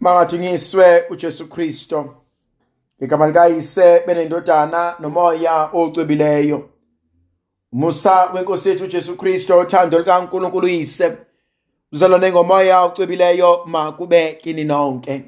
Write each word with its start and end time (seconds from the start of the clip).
Mangathunyiswe 0.00 1.04
uJesu 1.10 1.48
Kristo. 1.48 2.14
Igama 3.00 3.26
likayise 3.26 4.02
benendodana 4.06 4.96
nomoya 5.00 5.70
ocwebileyo. 5.72 6.68
Musa 7.72 8.32
wenkosi 8.32 8.68
yethu 8.68 8.84
uJesu 8.84 9.16
Kristo 9.16 9.58
uthando 9.58 9.98
likaNkuluNkulu 9.98 10.66
uyise. 10.66 11.16
Uzalwane 11.92 12.32
ngomoya 12.32 12.82
ocwebileyo 12.82 13.64
makube 13.66 14.32
kini 14.32 14.64
nonke. 14.64 15.22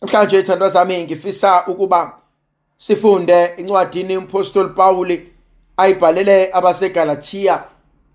Namhlanje 0.00 0.40
ithandwa 0.40 0.68
zami 0.68 1.04
ngifisa 1.04 1.66
ukuba 1.66 2.18
sifunde 2.76 3.44
incwadini 3.56 4.16
umpostoli 4.16 4.68
Pawuli 4.68 5.32
ayibhalele 5.76 6.52
abaseGalatia 6.52 7.64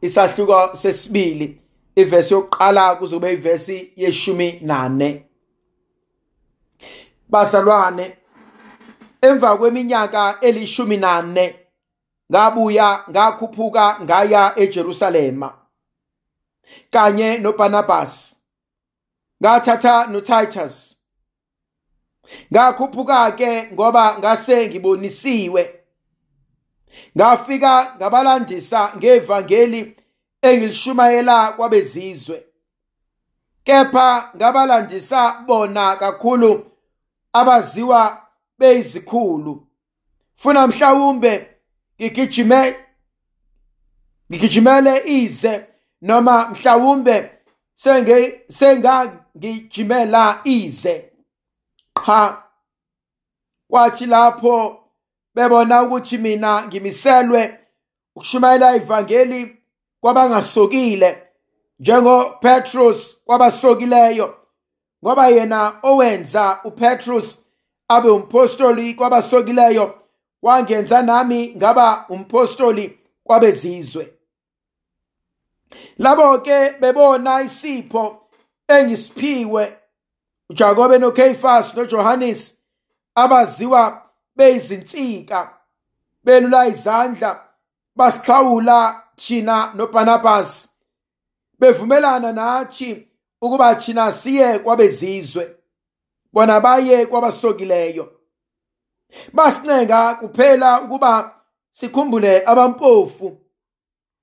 isahluko 0.01 0.75
sesibili 0.75 1.57
ivesi 1.95 2.33
yokuqala 2.33 2.95
kuzobe 2.95 3.33
ivesi 3.33 3.93
yeshumi 3.95 4.59
nane. 4.61 5.25
Bazalwane 7.29 8.17
emva 9.21 9.57
kweminyaka 9.57 10.37
elishumi 10.41 10.97
nane 10.97 11.59
ngabuya 12.31 13.03
ngakhuphuka 13.09 13.97
ngaya 14.03 14.53
eJerusalema. 14.59 15.53
Kanye 16.91 17.37
noBarnabas 17.37 18.35
ngathatha 19.41 20.07
noTitus. 20.07 20.95
Ngakhuphuka 22.53 23.31
ke 23.31 23.69
ngoba 23.73 24.17
ngase 24.19 24.67
ngibonisiwe. 24.67 25.75
Ngafika 27.17 27.95
ngabalandisa 27.97 28.91
ngevangeli 28.97 29.98
engilishumayela 30.41 31.51
kwabezizwe. 31.51 32.45
Kepha 33.63 34.31
ngabalandisa 34.35 35.31
bona 35.47 35.95
kakhulu 35.95 36.71
abaziwa 37.33 38.27
beyizikhulu. 38.57 39.67
Funa 40.35 40.67
mhlawumbe 40.67 41.55
ngigijime 42.01 42.75
ngigijimele 44.31 45.03
ize 45.05 45.67
noma 46.01 46.49
mhlawumbe 46.49 47.31
senge 47.73 48.41
sengangijimela 48.47 50.41
ize. 50.43 51.11
Cha 52.05 52.43
kwathi 53.67 54.05
lapho 54.05 54.83
bebona 55.35 55.83
ukuthi 55.83 56.17
mina 56.17 56.67
ngimiselwe 56.67 57.59
ukushumayela 58.15 58.75
ivangeli 58.75 59.58
kwabangasokile 60.01 61.23
njengoPetrus 61.79 63.17
kwabasokileyo 63.25 64.35
ngoba 65.03 65.27
yena 65.27 65.79
owenza 65.83 66.59
uPetrus 66.63 67.39
abe 67.87 68.09
umpostoli 68.09 68.93
kwabasokileyo 68.93 69.99
wangenza 70.41 71.01
nami 71.01 71.53
ngaba 71.57 72.05
umpostoli 72.09 72.99
kwabezizwe. 73.23 74.13
Labo 75.97 76.37
ke 76.37 76.71
bebona 76.79 77.41
isipho 77.41 78.27
engisiphiwe 78.67 79.77
uJakobe 80.49 80.97
noKephas 80.97 81.75
noJohannes 81.75 82.59
abaziwa 83.15 84.09
beyizinsika 84.35 85.53
belula 86.23 86.67
izandla 86.67 87.43
basikhawula 87.95 89.03
thina 89.19 89.73
noBarnabas 89.75 90.67
bevumelana 91.59 92.31
nathi 92.31 93.07
ukuba 93.41 93.75
thina 93.75 94.11
siye 94.11 94.59
kwabezizwe 94.59 95.55
bona 96.33 96.59
baye 96.59 97.05
kwabasokileyo. 97.05 98.11
Basincenga 99.33 100.15
kuphela 100.15 100.81
ukuba 100.81 101.35
sikhumbule 101.71 102.45
abampofu 102.45 103.37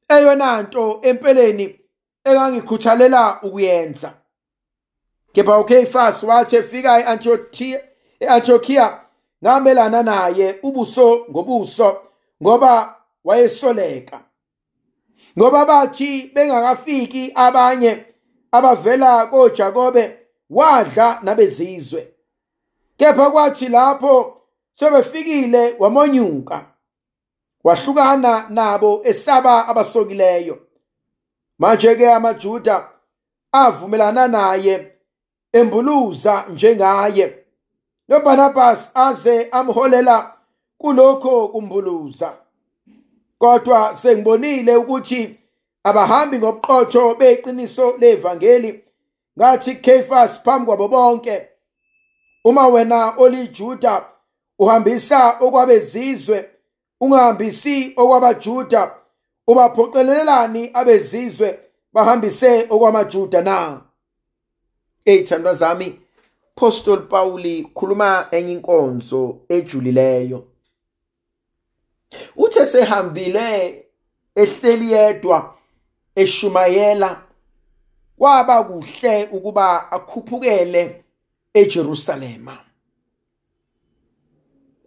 eyona 0.08 0.62
nto 0.62 1.00
empeleni 1.02 1.80
engangikhuthalela 2.24 3.42
ukuyenza. 3.42 4.12
Kepha 5.32 5.58
uKephas 5.58 6.22
wathi 6.22 6.56
efika 6.56 6.98
e-Antiochia 8.20 9.00
ngamelana 9.44 10.02
naye 10.02 10.58
ubuso 10.62 11.26
ngobuso 11.30 12.02
ngoba 12.42 12.96
wayesoleka. 13.24 14.25
Ngoba 15.38 15.64
bathi 15.64 16.30
bengakafiki 16.34 17.32
abanye 17.34 18.04
abavela 18.52 19.26
koJakobe 19.26 20.18
wadla 20.50 21.18
nabezizwe. 21.22 22.08
Kepha 22.96 23.30
kwathi 23.30 23.68
lapho 23.68 24.42
sebefikile 24.74 25.74
wamonyuka 25.78 26.64
wahlukana 27.64 28.46
nabo 28.48 29.00
esaba 29.04 29.68
abasokileyo. 29.68 30.58
Manje 31.58 31.94
ke 31.94 32.12
amaJuda 32.12 32.88
avumelana 33.52 34.28
naye 34.28 34.92
embuluza 35.52 36.44
njengaye. 36.48 37.46
noBarnabas 38.08 38.90
aze 38.94 39.48
amholela 39.50 40.36
kulokho 40.78 41.48
kumbuluza. 41.48 42.45
Kodwa 43.38 43.94
sengibonile 43.94 44.76
ukuthi 44.76 45.38
abahambi 45.84 46.38
ngobuqotho 46.38 47.14
beqiniso 47.14 47.96
levangeli 47.98 48.84
ngathi 49.38 49.74
Kephas 49.74 50.42
phambi 50.42 50.66
kwabo 50.66 50.88
bonke 50.88 51.48
uma 52.44 52.68
wena 52.68 53.14
olijuda 53.16 54.04
uhambisa 54.58 55.36
okwabezizwe 55.40 56.50
ungahambisi 57.00 57.92
okwabajuda 57.96 58.94
ubaphoqelelani 59.46 60.70
abezizwe 60.74 61.58
bahambise 61.92 62.66
okwamajuda 62.70 63.42
na? 63.42 63.80
Eyithandwa 65.04 65.54
zami 65.54 66.00
Apostle 66.56 66.96
Pauli 66.96 67.70
khuluma 67.74 68.28
enye 68.30 68.52
inkonzo 68.52 69.40
ejulileyo. 69.48 70.44
Uthe 72.66 72.84
sehambile 72.84 73.86
ehleli 74.34 74.92
yedwa 74.92 75.54
eshumayela 76.14 77.22
kwaba 78.18 78.64
kuhle 78.64 79.24
ukuba 79.32 79.92
akhuphukele 79.92 81.04
eJerusalema. 81.54 82.58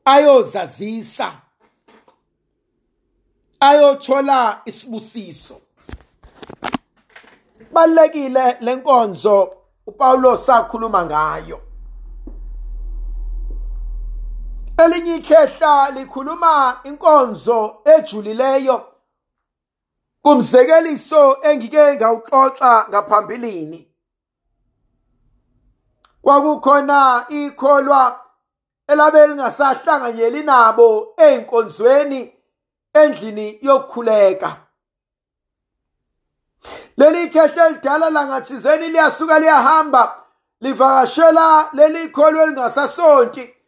Ayozazisa 0.05 1.41
ayothola 3.59 4.61
isibusiso. 4.65 5.61
Balekile 7.71 8.57
lenkonzo 8.61 9.55
uPaulo 9.87 10.37
sakhuluma 10.37 11.05
ngayo. 11.05 11.68
Elinye 14.83 15.15
ikhehla 15.15 15.91
likhuluma 15.91 16.79
inkonzo 16.83 17.81
ejulileyo. 17.85 18.85
Kumzekeliso 20.21 21.37
engike 21.41 21.95
ngawuxoxa 21.95 22.85
ngaphambilini. 22.89 23.87
Kwakukhona 26.21 27.25
ikholwa 27.29 28.25
elabe 28.87 29.27
lingasahlanganyeli 29.27 30.43
nabo 30.43 31.13
einkonzweni 31.17 32.33
endlini 32.93 33.59
yokukhuleka. 33.61 34.55
Leli 36.97 37.29
khehle 37.29 37.65
elidala 37.67 38.09
langathizeni 38.09 38.87
liyasuka 38.87 39.39
liyahamba 39.39 40.25
livakashela 40.61 41.69
leli 41.73 42.09
kholo 42.09 42.43
elingasasonti. 42.43 43.58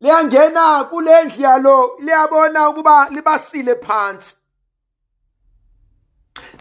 Liyangena 0.00 0.84
kule 0.84 1.24
ndlu 1.24 1.42
yalo 1.42 1.96
liyabona 1.98 2.68
ukuba 2.68 3.08
libasile 3.10 3.74
phansi. 3.74 4.36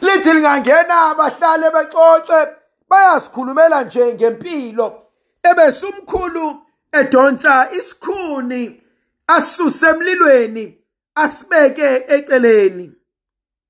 Lithi 0.02 0.34
lingangena 0.34 1.16
bahlale 1.16 1.72
bexoxe 1.72 2.48
bayasikhulumela 2.90 3.84
nje 3.84 4.14
ngempilo. 4.14 5.02
Ebese 5.44 5.86
umkhulu 5.86 6.62
edonsa 6.92 7.72
isikhuni 7.72 8.82
asuse 9.28 9.88
emlilweni 9.90 10.78
asibeke 11.16 12.06
eceleni. 12.08 12.92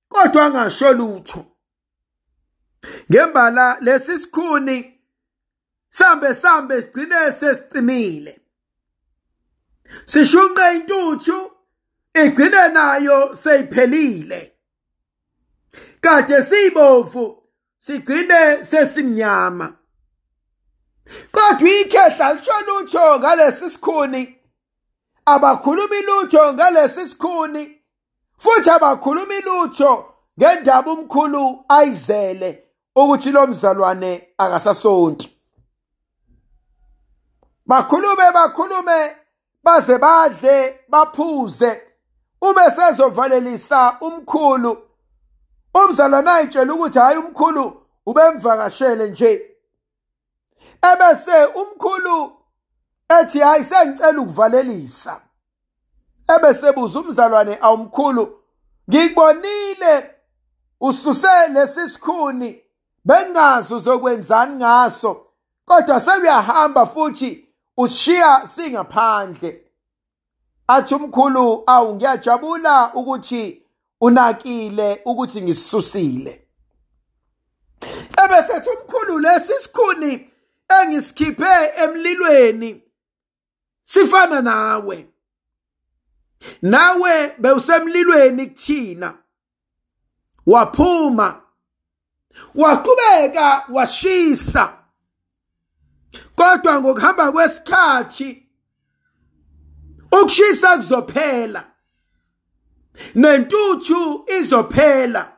Kodwa 0.09 0.45
angasho 0.45 0.93
lutho. 0.93 1.45
Ngembala 3.11 3.77
lesi 3.81 4.19
sikhuni 4.19 4.99
sambe 5.89 6.33
sambe 6.33 6.81
sigcine 6.81 7.31
sesicimile 7.31 8.44
sishunqe 10.05 10.75
intuthu 10.75 11.51
igcine 12.13 12.67
nayo 12.67 13.35
seyiphelile. 13.35 14.51
Kade 16.01 16.43
siyibovu 16.43 17.43
sigcine 17.79 18.63
sesimnyama. 18.63 19.77
Kodwa 21.31 21.69
ikhehla 21.69 22.33
lisho 22.33 22.53
lutho 22.67 23.19
ngalesi 23.19 23.69
sikhuni. 23.69 24.39
Abakhulumi 25.25 26.01
lutho 26.01 26.53
ngalesi 26.53 27.07
sikhuni 27.07 27.81
futhi 28.37 28.69
abakhulumi 28.69 29.41
lutho 29.41 30.13
ngendaba 30.39 30.91
umkhulu 30.91 31.65
ayizele 31.69 32.63
ukuthi 32.95 33.31
lo 33.31 33.47
mzalwane 33.47 34.29
akasasonti. 34.37 35.37
Bakhulume 37.65 38.31
bakhulume. 38.33 39.15
Baze 39.65 39.97
badle 39.97 40.79
baphuze. 40.89 41.81
Uma 42.41 42.71
sezovalelisa 42.71 43.97
umkhulu 44.01 44.77
umzalwane 45.73 46.31
ayitshela 46.31 46.73
ukuthi 46.73 46.99
hayi 46.99 47.17
umkhulu 47.17 47.81
ubemvakashele 48.05 49.09
nje. 49.09 49.57
Ebese 50.93 51.45
umkhulu 51.45 52.37
ethi 53.19 53.39
hayi 53.39 53.63
sengicela 53.63 54.21
ukuvalelisa. 54.21 55.21
Ebese 56.35 56.71
buza 56.71 56.99
umzalwane 56.99 57.57
awumkhulu 57.61 58.39
ngikubonile 58.89 60.15
ususe 60.81 61.47
lesi 61.53 61.89
sikhuni 61.89 62.61
bengazi 63.05 63.73
uzokwenzani 63.73 64.55
ngaso 64.55 65.25
kodwa 65.65 65.99
sekuyahamba 65.99 66.85
futhi 66.85 67.44
ushiya 67.77 68.47
singaphandle. 68.47 69.61
Athi 70.67 70.95
umkhulu 70.95 71.63
awu 71.67 71.95
ngiyajabula 71.95 72.93
ukuthi 72.93 73.61
unakile 74.01 75.01
ukuthi 75.05 75.41
ngisisusile 75.41 76.45
ebesethi 78.23 78.69
umkhulu 78.69 79.19
lesi 79.19 79.53
sikhuni 79.53 80.29
engisikhiphe 80.81 81.71
emlilweni 81.83 82.83
sifana 83.83 84.41
nawe. 84.41 85.07
Nawe 86.61 87.35
bewusemlilweni 87.37 88.47
kuthina. 88.47 89.17
Waphuma 90.45 91.41
waqhubeka 92.55 93.65
washisa. 93.69 94.84
Kodwa 96.35 96.81
ngokuhamba 96.81 97.31
kwesikhathi 97.31 98.47
ukushisa 100.11 100.77
kuzophela 100.77 101.71
nentuthu 103.15 104.25
izophela 104.39 105.37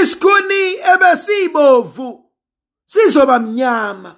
isikhuni 0.00 0.74
ebesibovu 0.92 2.30
sizoba 2.86 3.38
mnyama 3.38 4.16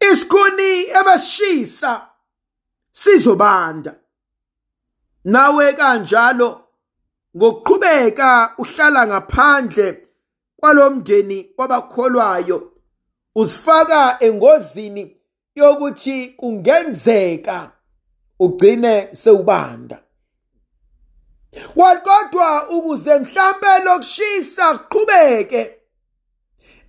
isikhuni 0.00 0.80
ebesishisa 0.98 2.10
sizobanda. 2.92 3.94
Nawe 5.24 5.72
kanjalo 5.72 6.64
ngokuqhubeka 7.36 8.54
uhlala 8.58 9.06
ngaphandle 9.06 10.08
kwalomndeni 10.56 11.54
wabakholwayo. 11.58 12.69
Uzifaka 13.34 14.16
engozini 14.20 15.16
yokuthi 15.54 16.28
kungenzeka 16.28 17.72
ugcine 18.38 19.08
sewubanda. 19.14 20.02
Wakodwa 21.76 22.68
ukuze 22.68 23.18
mhlambe 23.18 23.84
lokushisa 23.84 24.78
kuqhubeke. 24.78 25.74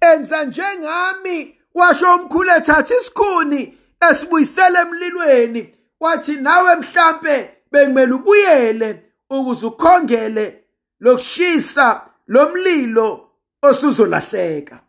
Enza 0.02 0.44
njengami 0.46 1.58
washo 1.74 2.16
umkhulu 2.16 2.52
ethatha 2.58 2.96
isikhuni 2.96 3.78
esibuyisele 4.10 4.80
emlilweni 4.80 5.76
wathi 6.00 6.36
nawe 6.36 6.76
mhlambe 6.76 7.58
bekumele 7.72 8.14
ubuyele 8.14 9.04
ukuze 9.30 9.66
ukhongele 9.66 10.64
lokushisa 11.00 12.02
lomlilo 12.28 13.30
osuzolahleka. 13.62 14.80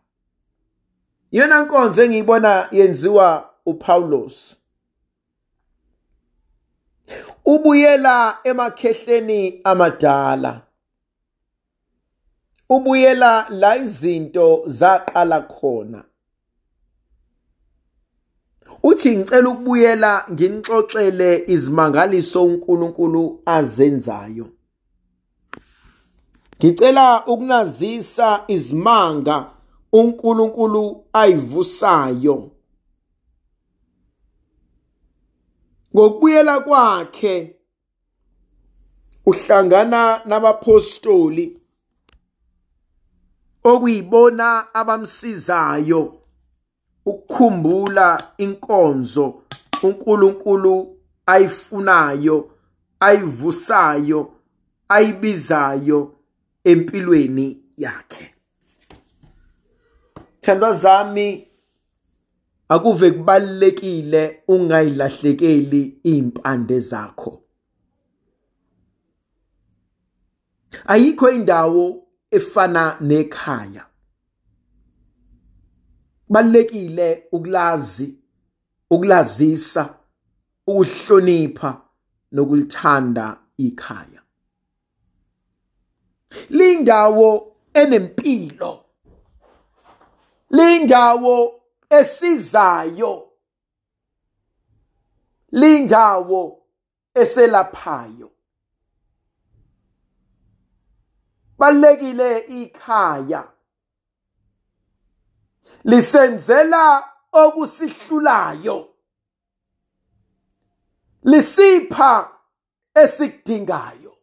Yona 1.33 1.57
nkonzo 1.63 1.99
engiyibona 2.03 2.51
yenziwa 2.77 3.27
uPaulos 3.65 4.63
ubuyela 7.45 8.37
emakhehleni 8.43 9.61
amadala. 9.63 10.61
Ubuyela 12.69 13.45
la 13.49 13.77
izinto 13.77 14.63
zaqala 14.65 15.41
khona. 15.41 16.03
Uthi 18.83 19.17
ngicela 19.17 19.49
ukubuyela 19.49 20.25
nginixoxele 20.31 21.43
izimangaliso 21.47 22.45
uNkulunkulu 22.45 23.41
azenzayo. 23.45 24.47
Ngicela 26.57 27.25
ukunazisa 27.25 28.43
izimanga 28.47 29.51
uNkulunkulu 29.93 31.05
ayivusayo. 31.13 32.51
Ngokubuyela 35.95 36.59
kwakhe 36.59 37.55
uhlangana 39.25 40.21
nabapostoli 40.25 41.61
okuyibona 43.63 44.73
abamsizayo 44.73 46.19
ukukhumbula 47.05 48.33
inkonzo 48.37 49.43
uNkulunkulu 49.83 50.97
ayifunayo 51.25 52.51
ayivusayo 52.99 54.33
ayibizayo 54.89 56.15
empilweni 56.63 57.47
yakhe. 57.77 58.32
Thandwa 60.43 60.73
zami 60.73 61.47
akuve 62.69 63.11
kubalekile 63.11 64.43
ungayilahlekeli 64.47 65.99
impande 66.03 66.79
zakho. 66.79 67.41
Ayikho 70.85 71.31
indawo 71.31 72.07
efana 72.31 72.97
nekhaya. 73.01 73.85
Balekile 76.29 77.27
ukulazi 77.31 78.15
ukulazisa 78.89 79.95
ukuhlonipha 80.67 81.81
nokulithanda 82.31 83.39
ikhaya. 83.57 84.21
Lindawo 86.49 87.55
enempilo. 87.73 88.82
Lindawo 90.53 91.61
esizayo. 91.89 93.31
Lindawo 95.51 96.61
eselaphayo. 97.15 98.31
Balekile 101.57 102.37
ikhaya. 102.37 103.47
Lisenzela 105.83 107.09
okusihlulayo. 107.31 108.89
Lisipha 111.23 112.39
esikudingayo. 112.95 114.17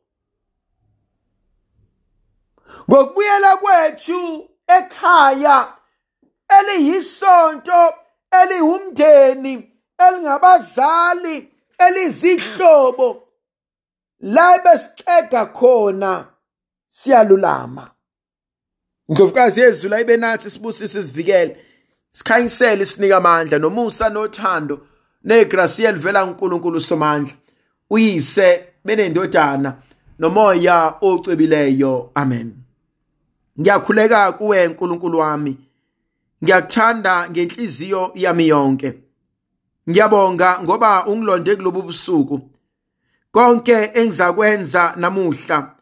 Ngokubuyela 2.90 3.56
kwethu 3.56 4.48
ekhaya 4.66 5.79
eliyisonto 6.58 7.94
elihumndeni 8.42 9.72
elingabazali 10.08 11.52
elizihlobo. 11.78 13.28
La 14.20 14.58
besiceda 14.58 15.46
khona 15.46 16.26
siyalulama. 16.88 17.90
Ndlovukazi 19.08 19.60
yezulu 19.60 19.94
ayibe 19.94 20.16
nathi 20.16 20.50
sibusise 20.50 21.04
sivikele 21.04 21.66
sikhanyisele 22.12 22.86
sinika 22.86 23.16
amandla 23.16 23.58
nomusa 23.58 24.08
nothando 24.08 24.86
negrasi 25.24 25.84
elivela 25.84 26.26
kuNkulunkulu 26.26 26.80
somandla 26.80 27.34
uyise 27.90 28.64
benendodana 28.84 29.82
nomoya 30.18 30.94
ocebileyo. 31.00 32.10
Amen. 32.14 32.56
Ngiyakhuleka 33.60 34.32
kuwe 34.32 34.66
nkulunkulu 34.68 35.18
wami. 35.18 35.69
Ngiyakuthanda 36.44 37.30
ngenhliziyo 37.30 38.12
yami 38.14 38.48
yonke. 38.48 39.02
Ngiyabonga 39.88 40.58
ngoba 40.62 41.06
ungilonde 41.06 41.56
kulobu 41.56 41.82
busuku. 41.82 42.50
Konke 43.32 43.90
engizakwenza 43.94 44.94
namuhla 44.96 45.76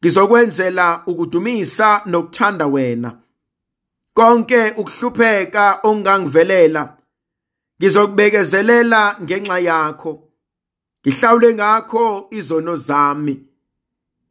ngizokwenzela 0.00 1.02
ukudumisa 1.06 2.02
nokuthanda 2.06 2.66
wena. 2.66 3.18
Konke 4.14 4.70
ukuhlupheka 4.70 5.80
ongangivelela 5.82 6.96
ngizokubekezelela 7.80 9.16
ngenxa 9.22 9.58
yakho. 9.58 10.12
Ngihlawule 11.06 11.54
ngakho 11.54 12.26
izono 12.30 12.76
zami. 12.76 13.44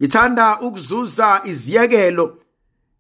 Ngithanda 0.02 0.60
ukuzuza 0.60 1.42
iziyekelo 1.46 2.43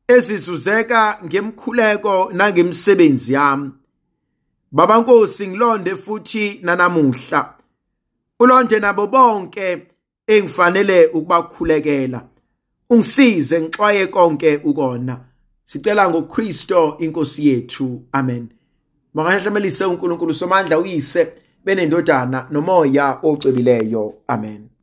ezizuzeka 0.07 1.19
ngemkhuleko 1.25 2.31
nangemsebenzi 2.33 3.33
yami. 3.33 3.71
Baba 4.71 4.97
nkosi 4.99 5.47
ngilonde 5.47 5.95
futhi 5.95 6.59
nanamuhla. 6.63 7.53
Ulonde 8.39 8.79
nabo 8.79 9.07
bonke 9.07 9.87
engifanele 10.27 11.05
ukubakhulekela. 11.07 12.27
Ungisize 12.89 13.61
ngixwaye 13.61 14.07
konke 14.07 14.59
ukona. 14.63 15.19
Sicela 15.65 16.09
ngoKristo 16.09 16.97
inkosi 16.99 17.47
yethu. 17.47 18.03
Amen. 18.11 18.49
Makahlemelise 19.13 19.85
uNkulunkulu 19.85 20.33
somandla 20.33 20.79
uyise 20.79 21.33
benendodana 21.65 22.47
nomoya 22.51 23.19
ocwebileyo. 23.23 24.13
Amen. 24.27 24.69